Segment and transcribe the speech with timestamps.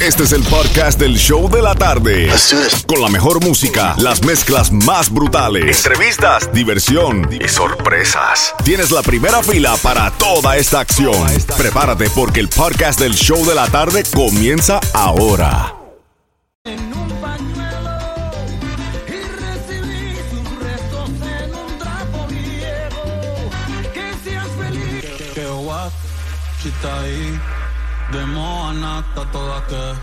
[0.00, 2.30] Este es el podcast del show de la tarde.
[2.86, 8.54] Con la mejor música, las mezclas más brutales, entrevistas, diversión y sorpresas.
[8.64, 11.26] Tienes la primera fila para toda esta acción.
[11.56, 15.74] Prepárate porque el podcast del show de la tarde comienza ahora.
[16.64, 17.98] en un pañuelo
[19.08, 21.10] y recibí sus restos
[21.42, 23.50] en un trapo viejo.
[23.92, 25.34] Que seas feliz.
[25.34, 25.92] Que guap,
[26.62, 27.40] si está ahí,
[28.12, 29.94] de Moana está toda que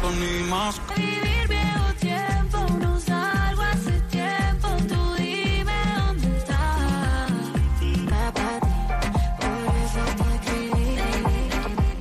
[0.00, 4.68] con mi más Vivir viejo tiempo, no salgo hace tiempo.
[4.88, 7.30] Tú dime dónde estás.
[8.10, 8.58] Papá,
[9.40, 10.96] por eso te escribí.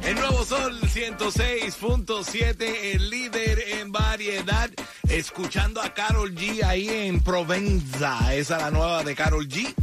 [0.04, 4.70] El nuevo Sol 106.7, el líder en variedad.
[5.08, 8.34] Escuchando a Carol G ahí en Provenza.
[8.34, 9.76] Esa es la nueva de Carol G.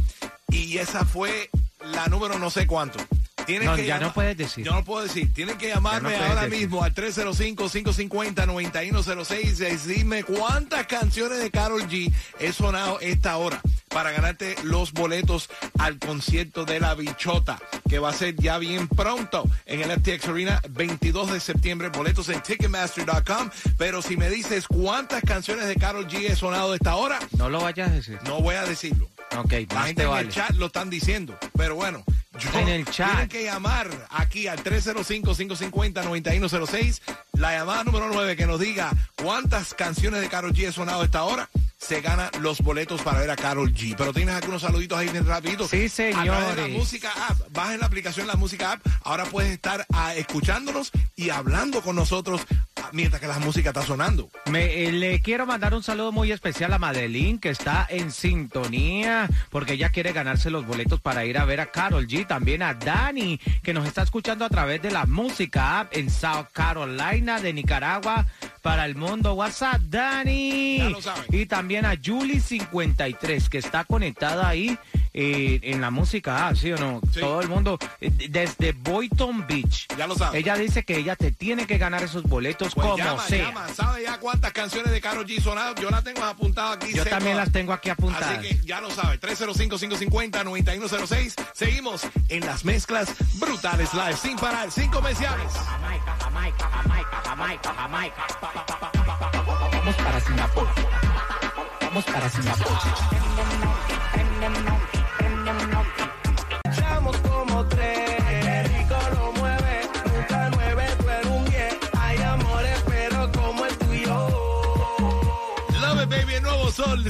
[0.49, 1.49] Y esa fue
[1.93, 2.99] la número no sé cuánto.
[3.49, 4.63] Tienes No, que ya no puedes decir.
[4.63, 5.33] Yo no puedo decir.
[5.33, 6.59] Tienen que llamarme no ahora decir.
[6.59, 14.11] mismo al 305-550-9106 y decirme cuántas canciones de Carol G he sonado esta hora para
[14.11, 19.45] ganarte los boletos al concierto de la bichota que va a ser ya bien pronto
[19.65, 21.89] en el FTX Arena 22 de septiembre.
[21.89, 23.49] Boletos en Ticketmaster.com.
[23.79, 27.61] Pero si me dices cuántas canciones de Carol G he sonado esta hora, No lo
[27.61, 28.19] vayas a decir.
[28.25, 29.09] no voy a decirlo.
[29.37, 30.27] Ok, La gente te en vale.
[30.27, 31.37] el chat lo están diciendo.
[31.57, 32.03] Pero bueno,
[32.39, 33.09] yo, En el chat.
[33.09, 37.01] tienen que llamar aquí al 305-550-9106.
[37.33, 41.05] La llamada número 9 que nos diga cuántas canciones de Carol G he sonado a
[41.05, 41.49] esta hora.
[41.77, 43.95] Se gana los boletos para ver a Carol G.
[43.97, 45.67] Pero tienes algunos saluditos ahí bien rapidito.
[45.67, 46.23] Sí, A
[46.55, 47.39] de la música app.
[47.51, 48.85] Bajen la aplicación La Música App.
[49.03, 52.41] Ahora puedes estar ah, escuchándonos y hablando con nosotros
[52.91, 54.29] mientras que la música está sonando.
[54.49, 59.29] Me, eh, le quiero mandar un saludo muy especial a Madeline, que está en sintonía,
[59.49, 62.25] porque ella quiere ganarse los boletos para ir a ver a Carol G.
[62.27, 66.47] También a Dani, que nos está escuchando a través de la música app en South
[66.53, 68.25] Carolina, de Nicaragua,
[68.61, 69.33] para el mundo.
[69.33, 70.95] WhatsApp, Dani.
[71.29, 74.77] Y también a Julie53, que está conectada ahí
[75.13, 77.01] eh, en la música app, ¿sí o no?
[77.13, 77.19] Sí.
[77.19, 79.87] Todo el mundo, eh, desde Boynton Beach.
[79.97, 80.39] Ya lo saben.
[80.39, 83.45] Ella dice que ella te tiene que ganar esos boletos Pues como llama, sea.
[83.45, 83.67] llama.
[83.73, 85.75] ¿Sabe ya cuántas canciones de Karol G sonaron?
[85.75, 86.93] Yo las tengo apuntadas aquí.
[86.93, 87.47] Yo también todas.
[87.47, 88.37] las tengo aquí apuntadas.
[88.39, 89.19] Así que ya lo sabe.
[89.19, 91.33] 305-550-9106.
[91.53, 95.51] Seguimos en las mezclas brutales live sin parar, sin comerciales.
[95.53, 98.27] Jamaica, Jamaica, Jamaica, Jamaica, Jamaica.
[99.73, 100.67] Vamos para Singapur.
[101.81, 102.77] Vamos para Singapur.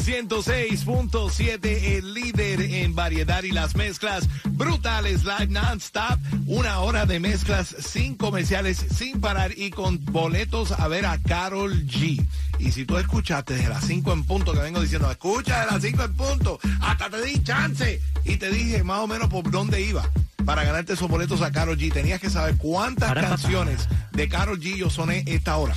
[0.09, 6.19] 106.7, el líder en variedad y las mezclas brutales live non-stop.
[6.47, 11.85] Una hora de mezclas sin comerciales, sin parar y con boletos a ver a Carol
[11.85, 12.25] G.
[12.57, 15.83] Y si tú escuchaste desde las 5 en punto que vengo diciendo, escucha de las
[15.83, 19.79] 5 en punto, hasta te di chance y te dije más o menos por dónde
[19.79, 20.09] iba.
[20.43, 24.27] Para ganarte esos boletos a Carol G, tenías que saber cuántas Para, para, canciones de
[24.27, 25.75] Carol G yo soné esta hora.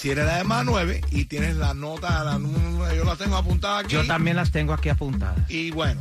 [0.00, 3.36] Si eres la de más 9 y tienes la nota, la número- yo la tengo
[3.36, 3.94] apuntada aquí.
[3.94, 5.50] Yo también las tengo aquí apuntadas.
[5.50, 6.00] Y bueno,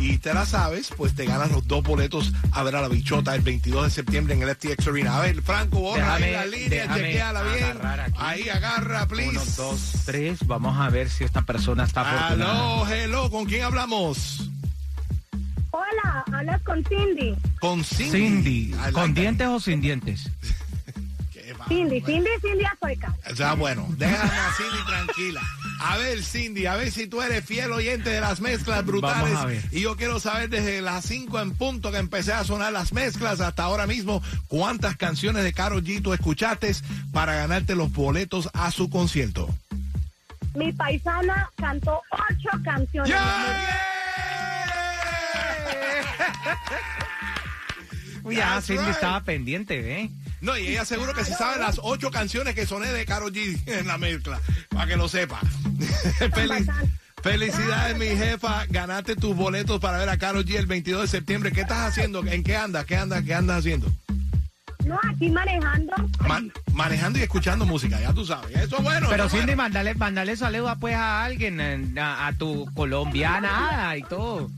[0.00, 3.32] y te la sabes, pues te ganas los dos boletos a ver a la bichota
[3.36, 5.16] el 22 de septiembre en el FTX Arena.
[5.16, 7.76] A ver, Franco, borra ahí Déjame- la línea, chequeala bien.
[7.86, 8.14] aquí.
[8.18, 9.30] Ahí agarra, please.
[9.30, 10.40] Uno, dos, tres.
[10.48, 12.52] Vamos a ver si esta persona está afortunada.
[12.82, 14.48] Aló, hello, ¿con quién hablamos?
[15.72, 17.32] Hola, hablas con Cindy.
[17.60, 18.10] Con Cindy.
[18.10, 19.20] Cindy, ¿con that.
[19.22, 20.28] dientes o sin dientes?
[21.50, 23.12] Qué va- Cindy, Cindy, Cindy Azueca.
[23.28, 25.40] O sea, bueno, déjame a Cindy tranquila.
[25.80, 29.22] A ver, Cindy, a ver si tú eres fiel oyente de las mezclas brutales.
[29.32, 29.62] Vamos a ver.
[29.72, 33.40] Y yo quiero saber desde las 5 en punto que empecé a sonar las mezclas
[33.40, 36.72] hasta ahora mismo, cuántas canciones de Karol G tú escuchaste
[37.12, 39.48] para ganarte los boletos a su concierto.
[40.54, 43.12] Mi paisana cantó ocho canciones.
[48.22, 48.94] Uy, ya, Cindy right.
[48.94, 50.10] estaba pendiente, ¿eh?
[50.40, 53.60] No, y ella seguro que se sabe las ocho canciones que soné de Karol G
[53.66, 54.40] en la mezcla,
[54.70, 55.40] para que lo sepa.
[56.18, 56.72] Felic-
[57.22, 58.64] Felicidades, mi jefa.
[58.70, 61.52] Ganaste tus boletos para ver a Karol G el 22 de septiembre.
[61.52, 62.26] ¿Qué estás haciendo?
[62.26, 62.86] ¿En qué andas?
[62.86, 63.22] ¿Qué andas?
[63.24, 63.92] ¿Qué andas haciendo?
[64.86, 65.92] No, aquí manejando.
[66.26, 68.56] Man- manejando y escuchando música, ya tú sabes.
[68.56, 69.08] Eso es bueno.
[69.10, 69.62] Pero Cindy, bueno.
[69.64, 74.50] mandale, mandale saludos pues a alguien, a, a tu colombiana y todo.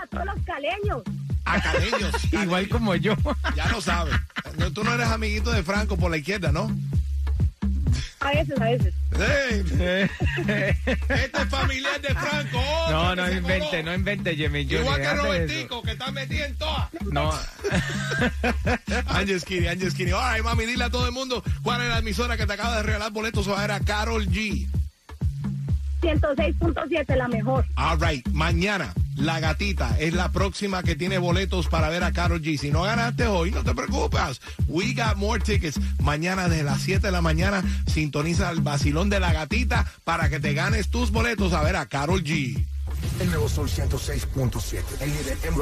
[0.00, 1.02] A todos los caleños.
[1.44, 2.12] A caleños.
[2.32, 3.16] Igual como yo.
[3.56, 4.14] Ya lo sabes.
[4.58, 6.70] No, tú no eres amiguito de Franco por la izquierda, ¿no?
[8.20, 8.94] A veces, a veces.
[9.12, 10.02] Este
[11.42, 12.58] es familiar de Franco.
[12.58, 13.82] otro No, no invente, coló.
[13.84, 14.60] no invente, Jimmy.
[14.62, 15.14] Igual que.
[15.14, 16.88] Robertico, que está metido en todas.
[17.12, 17.32] No,
[19.08, 20.14] I'm just kidding, I'm just kidding.
[20.14, 22.76] All right, mami, dile a todo el mundo cuál es la emisora que te acaba
[22.78, 24.66] de regalar boletos a ver a Carol G.
[26.02, 27.64] 106.7, la mejor.
[27.76, 32.40] All right, mañana la gatita es la próxima que tiene boletos para ver a Carol
[32.40, 32.56] G.
[32.56, 34.40] Si no ganaste hoy, no te preocupes.
[34.68, 35.78] We got more tickets.
[36.00, 40.40] Mañana desde las 7 de la mañana sintoniza el vacilón de la gatita para que
[40.40, 42.64] te ganes tus boletos a ver a Carol G.
[43.20, 44.82] El nuevo Sol 106.7.
[45.00, 45.58] El líder en.